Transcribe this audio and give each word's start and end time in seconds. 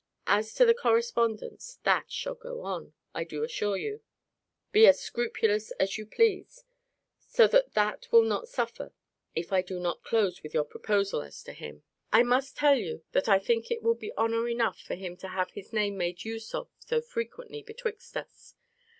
As 0.25 0.55
to 0.55 0.65
the 0.65 0.73
correspondence, 0.73 1.77
THAT 1.83 2.11
shall 2.11 2.33
go 2.33 2.61
on, 2.63 2.93
I 3.13 3.23
do 3.23 3.43
assure 3.43 3.77
you, 3.77 4.01
be 4.71 4.87
as 4.87 4.99
scrupulous 4.99 5.69
as 5.79 5.95
you 5.95 6.07
please 6.07 6.63
so 7.27 7.45
that 7.45 7.75
that 7.75 8.11
will 8.11 8.23
not 8.23 8.49
suffer 8.49 8.93
if 9.35 9.53
I 9.53 9.61
do 9.61 9.79
not 9.79 10.01
close 10.03 10.41
with 10.41 10.55
your 10.55 10.63
proposal 10.63 11.21
as 11.21 11.43
to 11.43 11.53
him. 11.53 11.83
I 12.11 12.23
must 12.23 12.57
tell 12.57 12.79
you, 12.79 13.03
that 13.11 13.29
I 13.29 13.37
think 13.37 13.69
it 13.69 13.83
will 13.83 13.93
be 13.93 14.11
honour 14.17 14.47
enough 14.49 14.79
for 14.81 14.95
him 14.95 15.17
to 15.17 15.27
have 15.27 15.51
his 15.51 15.71
name 15.71 15.97
made 15.99 16.25
use 16.25 16.51
of 16.55 16.71
so 16.79 16.99
frequently 16.99 17.61
betwixt 17.61 18.17
us. 18.17 18.55